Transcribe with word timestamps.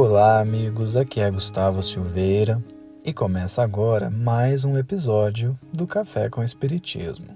Olá, 0.00 0.38
amigos. 0.38 0.94
Aqui 0.94 1.20
é 1.20 1.28
Gustavo 1.28 1.82
Silveira 1.82 2.62
e 3.04 3.12
começa 3.12 3.64
agora 3.64 4.08
mais 4.08 4.64
um 4.64 4.78
episódio 4.78 5.58
do 5.76 5.88
Café 5.88 6.30
com 6.30 6.40
Espiritismo. 6.40 7.26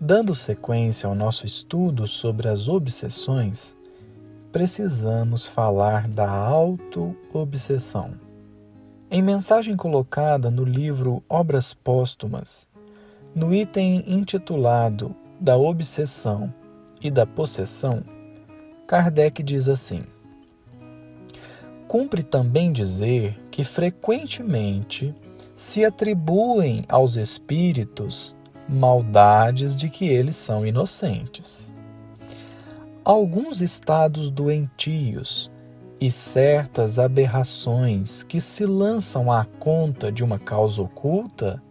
Dando 0.00 0.32
sequência 0.32 1.08
ao 1.08 1.16
nosso 1.16 1.44
estudo 1.44 2.06
sobre 2.06 2.46
as 2.46 2.68
obsessões, 2.68 3.74
precisamos 4.52 5.44
falar 5.44 6.06
da 6.06 6.30
auto-obsessão. 6.30 8.12
Em 9.10 9.20
mensagem 9.20 9.74
colocada 9.74 10.52
no 10.52 10.62
livro 10.62 11.20
Obras 11.28 11.74
Póstumas, 11.74 12.68
no 13.34 13.52
item 13.52 14.04
intitulado 14.06 15.16
Da 15.40 15.56
Obsessão 15.56 16.54
e 17.02 17.10
da 17.10 17.26
Possessão, 17.26 18.04
Kardec 18.86 19.42
diz 19.42 19.68
assim: 19.68 20.02
Cumpre 21.88 22.22
também 22.22 22.70
dizer 22.70 23.40
que 23.50 23.64
frequentemente 23.64 25.14
se 25.56 25.86
atribuem 25.86 26.84
aos 26.86 27.16
espíritos 27.16 28.36
maldades 28.68 29.74
de 29.74 29.88
que 29.88 30.06
eles 30.06 30.36
são 30.36 30.66
inocentes. 30.66 31.72
Alguns 33.02 33.62
estados 33.62 34.30
doentios 34.30 35.50
e 35.98 36.10
certas 36.10 36.98
aberrações 36.98 38.22
que 38.22 38.38
se 38.38 38.66
lançam 38.66 39.32
à 39.32 39.46
conta 39.58 40.12
de 40.12 40.22
uma 40.22 40.38
causa 40.38 40.82
oculta 40.82 41.62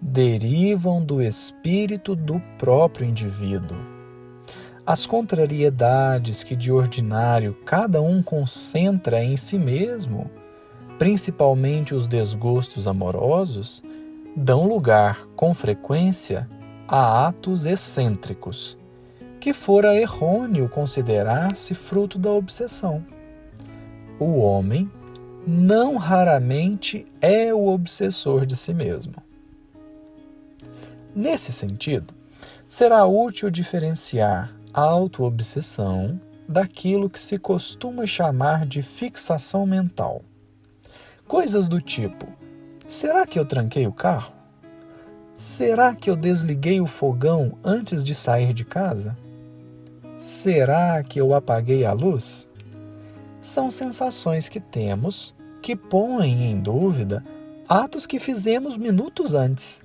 derivam 0.00 1.04
do 1.04 1.20
espírito 1.20 2.14
do 2.14 2.40
próprio 2.56 3.04
indivíduo 3.04 3.99
as 4.86 5.06
contrariedades 5.06 6.42
que 6.42 6.56
de 6.56 6.72
ordinário 6.72 7.54
cada 7.64 8.00
um 8.00 8.22
concentra 8.22 9.22
em 9.22 9.36
si 9.36 9.58
mesmo, 9.58 10.30
principalmente 10.98 11.94
os 11.94 12.06
desgostos 12.06 12.86
amorosos, 12.86 13.82
dão 14.34 14.66
lugar, 14.66 15.26
com 15.36 15.54
frequência, 15.54 16.48
a 16.88 17.28
atos 17.28 17.66
excêntricos, 17.66 18.78
que 19.38 19.52
fora 19.52 19.94
errôneo 19.94 20.68
considerar-se 20.68 21.74
fruto 21.74 22.18
da 22.18 22.30
obsessão. 22.30 23.04
O 24.18 24.38
homem 24.38 24.90
não 25.46 25.96
raramente 25.96 27.06
é 27.20 27.52
o 27.54 27.66
obsessor 27.68 28.44
de 28.44 28.56
si 28.56 28.74
mesmo. 28.74 29.14
Nesse 31.14 31.52
sentido, 31.52 32.14
será 32.68 33.04
útil 33.04 33.50
diferenciar 33.50 34.54
autoobsessão 34.72 36.20
daquilo 36.48 37.08
que 37.08 37.18
se 37.18 37.38
costuma 37.38 38.06
chamar 38.06 38.66
de 38.66 38.82
fixação 38.82 39.64
mental. 39.64 40.22
Coisas 41.26 41.68
do 41.68 41.80
tipo: 41.80 42.26
será 42.86 43.26
que 43.26 43.38
eu 43.38 43.44
tranquei 43.44 43.86
o 43.86 43.92
carro? 43.92 44.32
Será 45.32 45.94
que 45.94 46.10
eu 46.10 46.16
desliguei 46.16 46.80
o 46.80 46.86
fogão 46.86 47.56
antes 47.64 48.04
de 48.04 48.14
sair 48.14 48.52
de 48.52 48.64
casa? 48.64 49.16
Será 50.18 51.02
que 51.02 51.20
eu 51.20 51.32
apaguei 51.34 51.84
a 51.84 51.92
luz? 51.92 52.48
São 53.40 53.70
sensações 53.70 54.48
que 54.48 54.60
temos 54.60 55.34
que 55.62 55.74
põem 55.74 56.50
em 56.50 56.60
dúvida 56.60 57.24
atos 57.68 58.06
que 58.06 58.18
fizemos 58.18 58.76
minutos 58.76 59.32
antes, 59.32 59.80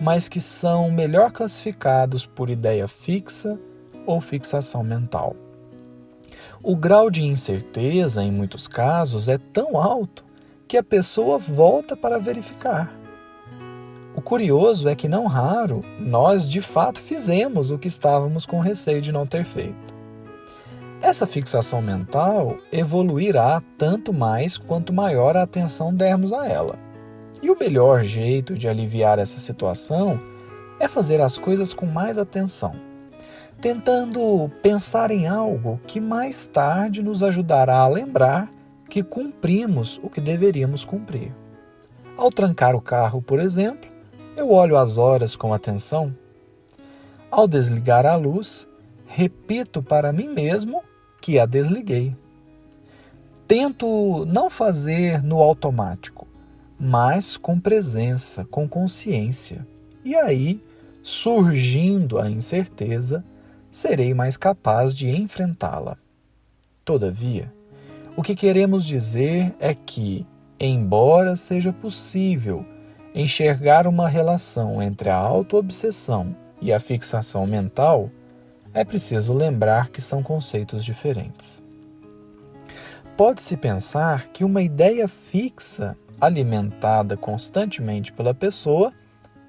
mas 0.00 0.28
que 0.28 0.40
são 0.40 0.90
melhor 0.90 1.30
classificados 1.30 2.26
por 2.26 2.50
ideia 2.50 2.88
fixa 2.88 3.58
ou 4.06 4.20
fixação 4.20 4.82
mental. 4.82 5.36
O 6.62 6.76
grau 6.76 7.10
de 7.10 7.24
incerteza, 7.24 8.22
em 8.22 8.30
muitos 8.30 8.68
casos, 8.68 9.28
é 9.28 9.36
tão 9.36 9.76
alto 9.76 10.24
que 10.68 10.76
a 10.76 10.82
pessoa 10.82 11.36
volta 11.36 11.96
para 11.96 12.20
verificar. 12.20 12.92
O 14.14 14.20
curioso 14.20 14.88
é 14.88 14.94
que, 14.94 15.08
não 15.08 15.26
raro, 15.26 15.82
nós 15.98 16.48
de 16.48 16.60
fato 16.60 17.00
fizemos 17.00 17.70
o 17.72 17.78
que 17.78 17.88
estávamos 17.88 18.46
com 18.46 18.60
receio 18.60 19.00
de 19.00 19.10
não 19.10 19.26
ter 19.26 19.44
feito. 19.44 19.92
Essa 21.00 21.26
fixação 21.26 21.82
mental 21.82 22.58
evoluirá 22.70 23.60
tanto 23.76 24.12
mais 24.12 24.56
quanto 24.56 24.92
maior 24.92 25.36
a 25.36 25.42
atenção 25.42 25.92
dermos 25.92 26.32
a 26.32 26.46
ela. 26.46 26.78
E 27.42 27.50
o 27.50 27.58
melhor 27.58 28.04
jeito 28.04 28.54
de 28.54 28.68
aliviar 28.68 29.18
essa 29.18 29.40
situação 29.40 30.20
é 30.78 30.86
fazer 30.86 31.20
as 31.20 31.36
coisas 31.36 31.74
com 31.74 31.86
mais 31.86 32.18
atenção 32.18 32.91
tentando 33.62 34.50
pensar 34.60 35.12
em 35.12 35.28
algo 35.28 35.80
que 35.86 36.00
mais 36.00 36.48
tarde 36.48 37.00
nos 37.00 37.22
ajudará 37.22 37.76
a 37.76 37.86
lembrar 37.86 38.50
que 38.90 39.04
cumprimos 39.04 40.00
o 40.02 40.10
que 40.10 40.20
deveríamos 40.20 40.84
cumprir. 40.84 41.32
Ao 42.16 42.28
trancar 42.28 42.74
o 42.74 42.80
carro, 42.80 43.22
por 43.22 43.38
exemplo, 43.38 43.88
eu 44.36 44.50
olho 44.50 44.76
as 44.76 44.98
horas 44.98 45.36
com 45.36 45.54
atenção. 45.54 46.12
Ao 47.30 47.46
desligar 47.46 48.04
a 48.04 48.16
luz, 48.16 48.66
repito 49.06 49.80
para 49.80 50.12
mim 50.12 50.26
mesmo 50.26 50.82
que 51.20 51.38
a 51.38 51.46
desliguei. 51.46 52.16
Tento 53.46 54.26
não 54.26 54.50
fazer 54.50 55.22
no 55.22 55.40
automático, 55.40 56.26
mas 56.76 57.36
com 57.36 57.60
presença, 57.60 58.44
com 58.44 58.68
consciência. 58.68 59.64
E 60.04 60.16
aí, 60.16 60.60
surgindo 61.00 62.18
a 62.18 62.28
incerteza, 62.28 63.24
serei 63.72 64.12
mais 64.12 64.36
capaz 64.36 64.94
de 64.94 65.08
enfrentá-la. 65.08 65.96
Todavia, 66.84 67.52
o 68.14 68.22
que 68.22 68.36
queremos 68.36 68.84
dizer 68.84 69.54
é 69.58 69.74
que, 69.74 70.26
embora 70.60 71.34
seja 71.34 71.72
possível 71.72 72.66
enxergar 73.14 73.86
uma 73.86 74.06
relação 74.08 74.82
entre 74.82 75.08
a 75.08 75.16
autoobsessão 75.16 76.36
e 76.60 76.70
a 76.70 76.78
fixação 76.78 77.46
mental, 77.46 78.10
é 78.74 78.84
preciso 78.84 79.32
lembrar 79.32 79.88
que 79.88 80.02
são 80.02 80.22
conceitos 80.22 80.84
diferentes. 80.84 81.62
Pode-se 83.16 83.56
pensar 83.56 84.28
que 84.28 84.44
uma 84.44 84.62
ideia 84.62 85.08
fixa, 85.08 85.96
alimentada 86.20 87.16
constantemente 87.16 88.12
pela 88.12 88.34
pessoa, 88.34 88.92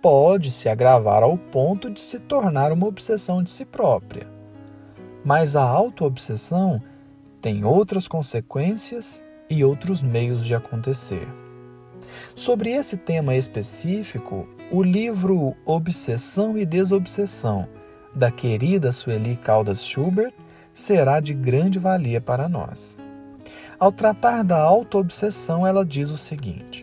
pode 0.04 0.52
se 0.52 0.68
agravar 0.68 1.24
ao 1.24 1.38
ponto 1.38 1.90
de 1.90 2.02
se 2.02 2.20
tornar 2.20 2.74
uma 2.74 2.86
obsessão 2.86 3.42
de 3.42 3.50
si 3.50 3.64
própria. 3.64 4.28
Mas 5.24 5.56
a 5.56 5.64
autoobsessão 5.64 6.82
tem 7.42 7.64
outras 7.64 8.06
consequências 8.06 9.24
e 9.50 9.64
outros 9.64 10.04
meios 10.04 10.44
de 10.44 10.54
acontecer. 10.54 11.26
Sobre 12.36 12.72
esse 12.72 12.98
tema 12.98 13.34
específico, 13.34 14.46
o 14.70 14.84
livro 14.84 15.56
Obsessão 15.66 16.58
e 16.58 16.66
Desobsessão, 16.66 17.66
da 18.14 18.30
querida 18.30 18.92
Sueli 18.92 19.38
Caldas 19.38 19.86
Schubert, 19.86 20.34
será 20.74 21.22
de 21.22 21.34
grande 21.34 21.80
valia 21.80 22.20
para 22.20 22.50
nós. 22.50 22.98
Ao 23.80 23.90
tratar 23.90 24.44
da 24.44 24.58
autoobsessão, 24.58 25.66
ela 25.66 25.86
diz 25.86 26.10
o 26.10 26.18
seguinte: 26.18 26.83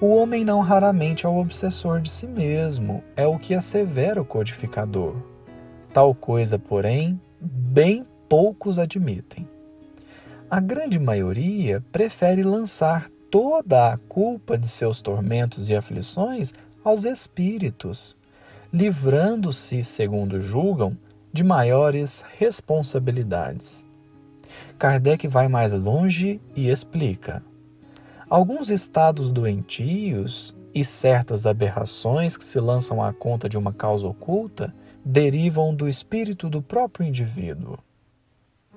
o 0.00 0.14
homem 0.14 0.44
não 0.44 0.60
raramente 0.60 1.26
é 1.26 1.28
o 1.28 1.38
obsessor 1.38 2.00
de 2.00 2.08
si 2.08 2.26
mesmo, 2.26 3.02
é 3.16 3.26
o 3.26 3.38
que 3.38 3.52
assevera 3.52 4.22
o 4.22 4.24
codificador. 4.24 5.16
Tal 5.92 6.14
coisa, 6.14 6.56
porém, 6.56 7.20
bem 7.40 8.06
poucos 8.28 8.78
admitem. 8.78 9.48
A 10.48 10.60
grande 10.60 11.00
maioria 11.00 11.84
prefere 11.90 12.44
lançar 12.44 13.10
toda 13.28 13.92
a 13.92 13.96
culpa 13.96 14.56
de 14.56 14.68
seus 14.68 15.02
tormentos 15.02 15.68
e 15.68 15.74
aflições 15.74 16.54
aos 16.84 17.04
espíritos, 17.04 18.16
livrando-se, 18.72 19.82
segundo 19.82 20.40
julgam, 20.40 20.96
de 21.32 21.42
maiores 21.42 22.24
responsabilidades. 22.38 23.84
Kardec 24.78 25.26
vai 25.26 25.48
mais 25.48 25.72
longe 25.72 26.40
e 26.54 26.70
explica. 26.70 27.42
Alguns 28.30 28.68
estados 28.68 29.32
doentios 29.32 30.54
e 30.74 30.84
certas 30.84 31.46
aberrações 31.46 32.36
que 32.36 32.44
se 32.44 32.60
lançam 32.60 33.02
à 33.02 33.10
conta 33.10 33.48
de 33.48 33.56
uma 33.56 33.72
causa 33.72 34.06
oculta 34.06 34.74
derivam 35.02 35.74
do 35.74 35.88
espírito 35.88 36.50
do 36.50 36.60
próprio 36.60 37.06
indivíduo. 37.06 37.78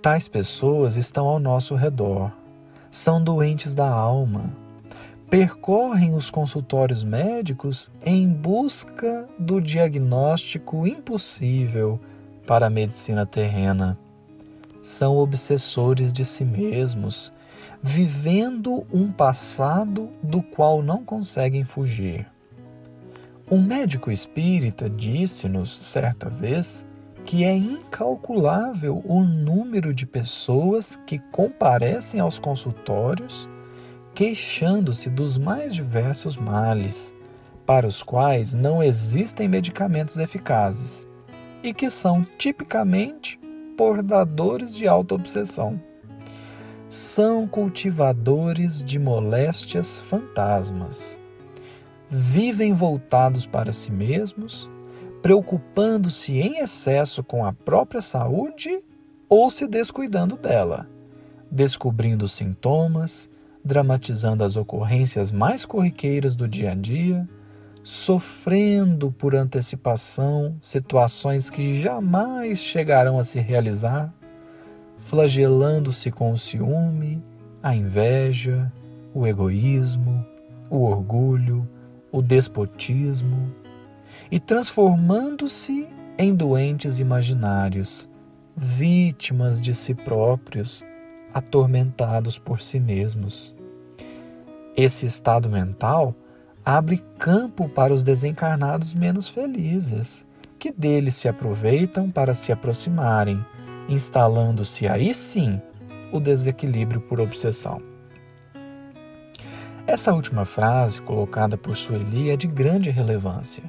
Tais 0.02 0.30
pessoas 0.30 0.96
estão 0.96 1.28
ao 1.28 1.38
nosso 1.38 1.76
redor, 1.76 2.32
são 2.90 3.22
doentes 3.22 3.76
da 3.76 3.90
alma, 3.90 4.56
percorrem 5.30 6.16
os 6.16 6.32
consultórios 6.32 7.04
médicos 7.04 7.92
em 8.06 8.30
busca 8.30 9.28
do 9.38 9.60
diagnóstico 9.60 10.88
impossível 10.88 12.00
para 12.48 12.68
a 12.68 12.70
medicina 12.70 13.26
terrena. 13.26 14.00
São 14.82 15.18
obsessores 15.18 16.14
de 16.14 16.24
si 16.24 16.46
mesmos 16.46 17.34
vivendo 17.82 18.86
um 18.92 19.12
passado 19.12 20.10
do 20.22 20.42
qual 20.42 20.82
não 20.82 21.04
conseguem 21.04 21.64
fugir. 21.64 22.28
Um 23.50 23.62
médico 23.62 24.12
espírita 24.12 24.90
disse-nos 24.90 25.76
certa 25.78 26.30
vez 26.30 26.86
que 27.26 27.44
é 27.44 27.56
incalculável 27.56 29.02
o 29.06 29.22
número 29.22 29.94
de 29.94 30.06
pessoas 30.06 31.00
que 31.06 31.20
comparecem 31.32 32.20
aos 32.20 32.40
consultórios 32.40 33.48
queixando-se 34.14 35.10
dos 35.10 35.38
mais 35.38 35.74
diversos 35.74 36.38
males, 36.38 37.14
para 37.66 37.88
os 37.88 38.04
quais 38.04 38.54
não 38.54 38.84
existem 38.84 39.48
medicamentos 39.48 40.18
eficazes 40.18 41.08
e 41.64 41.74
que 41.74 41.90
são 41.90 42.26
tipicamente 42.38 43.40
portadores 43.78 44.76
de 44.76 44.88
autoobsessão. 44.88 45.82
São 46.92 47.48
cultivadores 47.48 48.84
de 48.84 49.00
moléstias 49.00 49.98
fantasmas. 49.98 51.18
Vivem 52.10 52.74
voltados 52.74 53.48
para 53.48 53.72
si 53.72 53.90
mesmos, 53.90 54.70
preocupando-se 55.22 56.38
em 56.38 56.58
excesso 56.58 57.24
com 57.24 57.46
a 57.46 57.54
própria 57.54 58.02
saúde 58.02 58.84
ou 59.30 59.50
se 59.50 59.68
descuidando 59.68 60.36
dela, 60.36 60.86
descobrindo 61.50 62.28
sintomas, 62.28 63.30
dramatizando 63.64 64.44
as 64.44 64.58
ocorrências 64.58 65.32
mais 65.32 65.64
corriqueiras 65.64 66.36
do 66.36 66.46
dia 66.46 66.74
a 66.74 66.76
dia, 66.76 67.26
sofrendo 67.82 69.14
por 69.14 69.34
antecipação 69.34 70.58
situações 70.62 71.50
que 71.50 71.82
jamais 71.82 72.60
chegarão 72.60 73.18
a 73.18 73.24
se 73.24 73.40
realizar, 73.40 74.14
flagelando-se 75.02 76.10
com 76.12 76.32
o 76.32 76.38
ciúme, 76.38 77.22
a 77.62 77.76
inveja, 77.76 78.72
o 79.14 79.28
egoísmo, 79.28 80.26
o 80.70 80.84
orgulho, 80.86 81.68
o 82.12 82.22
despotismo 82.22 83.54
e 84.30 84.40
transformando-se 84.40 85.88
em 86.18 86.34
doentes 86.34 87.00
imaginários, 87.00 88.10
vítimas 88.56 89.60
de 89.62 89.74
si 89.74 89.94
próprios 89.94 90.86
atormentados 91.34 92.38
por 92.38 92.62
si 92.62 92.80
mesmos. 92.80 93.56
Esse 94.76 95.06
estado 95.06 95.50
mental 95.50 96.16
abre 96.64 97.04
campo 97.18 97.68
para 97.68 97.94
os 97.94 98.04
desencarnados 98.04 98.94
menos 98.94 99.28
felizes, 99.28 100.26
que 100.60 100.72
dele 100.72 101.10
se 101.10 101.28
aproveitam 101.28 102.12
para 102.12 102.36
se 102.36 102.52
aproximarem, 102.52 103.44
instalando-se 103.88 104.88
aí 104.88 105.14
sim 105.14 105.62
o 106.12 106.20
desequilíbrio 106.20 107.02
por 107.02 107.20
obsessão. 107.20 107.82
Essa 109.88 110.14
última 110.14 110.46
frase, 110.46 111.02
colocada 111.02 111.58
por 111.58 111.76
Sueli, 111.76 112.30
é 112.30 112.38
de 112.38 112.48
grande 112.48 112.90
relevância. 112.90 113.64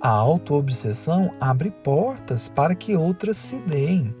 A 0.00 0.08
autoobsessão 0.08 1.32
abre 1.40 1.70
portas 1.70 2.48
para 2.48 2.74
que 2.74 2.96
outras 2.96 3.36
se 3.36 3.56
deem 3.56 4.14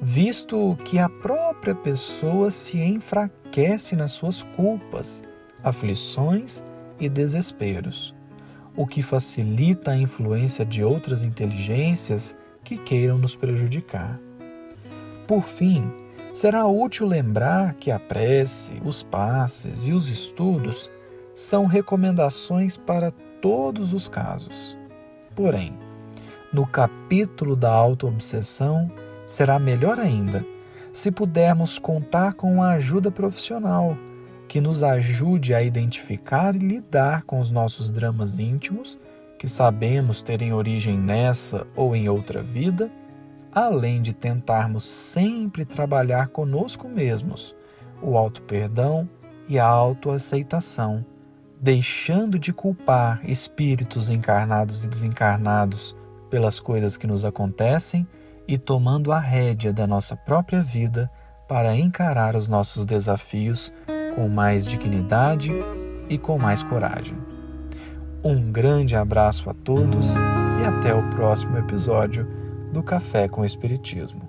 visto 0.00 0.76
que 0.84 0.98
a 0.98 1.08
própria 1.08 1.74
pessoa 1.74 2.50
se 2.50 2.78
enfraquece 2.80 3.96
nas 3.96 4.12
suas 4.12 4.42
culpas, 4.42 5.22
aflições 5.62 6.62
e 7.00 7.08
desesperos, 7.08 8.14
o 8.76 8.86
que 8.86 9.02
facilita 9.02 9.92
a 9.92 9.96
influência 9.96 10.64
de 10.64 10.84
outras 10.84 11.22
inteligências 11.22 12.36
que 12.62 12.76
queiram 12.76 13.18
nos 13.18 13.34
prejudicar. 13.34 14.20
Por 15.26 15.42
fim, 15.42 15.90
será 16.32 16.66
útil 16.66 17.06
lembrar 17.06 17.74
que 17.74 17.90
a 17.90 17.98
prece, 17.98 18.74
os 18.84 19.02
passes 19.02 19.86
e 19.88 19.92
os 19.92 20.08
estudos 20.08 20.90
são 21.34 21.66
recomendações 21.66 22.76
para 22.76 23.10
todos 23.40 23.92
os 23.92 24.08
casos. 24.08 24.76
Porém, 25.34 25.76
no 26.52 26.66
capítulo 26.66 27.56
da 27.56 27.70
autoobsessão, 27.70 28.90
Será 29.26 29.58
melhor 29.58 29.98
ainda 29.98 30.46
se 30.92 31.10
pudermos 31.10 31.78
contar 31.78 32.34
com 32.34 32.62
a 32.62 32.70
ajuda 32.70 33.10
profissional 33.10 33.98
que 34.48 34.60
nos 34.60 34.84
ajude 34.84 35.52
a 35.52 35.60
identificar 35.60 36.54
e 36.54 36.60
lidar 36.60 37.24
com 37.24 37.40
os 37.40 37.50
nossos 37.50 37.90
dramas 37.90 38.38
íntimos, 38.38 38.96
que 39.36 39.48
sabemos 39.48 40.22
terem 40.22 40.52
origem 40.52 40.96
nessa 40.96 41.66
ou 41.74 41.96
em 41.96 42.08
outra 42.08 42.40
vida, 42.40 42.88
além 43.56 44.02
de 44.02 44.12
tentarmos 44.12 44.84
sempre 44.84 45.64
trabalhar 45.64 46.28
conosco 46.28 46.86
mesmos 46.86 47.56
o 48.02 48.18
auto-perdão 48.18 49.08
e 49.48 49.58
a 49.58 49.64
autoaceitação, 49.64 51.02
deixando 51.58 52.38
de 52.38 52.52
culpar 52.52 53.18
espíritos 53.24 54.10
encarnados 54.10 54.84
e 54.84 54.88
desencarnados 54.88 55.96
pelas 56.28 56.60
coisas 56.60 56.98
que 56.98 57.06
nos 57.06 57.24
acontecem 57.24 58.06
e 58.46 58.58
tomando 58.58 59.10
a 59.10 59.18
rédea 59.18 59.72
da 59.72 59.86
nossa 59.86 60.14
própria 60.14 60.62
vida 60.62 61.10
para 61.48 61.74
encarar 61.74 62.36
os 62.36 62.48
nossos 62.48 62.84
desafios 62.84 63.72
com 64.14 64.28
mais 64.28 64.66
dignidade 64.66 65.50
e 66.10 66.18
com 66.18 66.38
mais 66.38 66.62
coragem. 66.62 67.16
Um 68.22 68.52
grande 68.52 68.94
abraço 68.94 69.48
a 69.48 69.54
todos 69.54 70.14
e 70.16 70.66
até 70.66 70.94
o 70.94 71.02
próximo 71.10 71.56
episódio 71.56 72.45
do 72.76 72.82
Café 72.82 73.26
com 73.26 73.42
Espiritismo. 73.42 74.25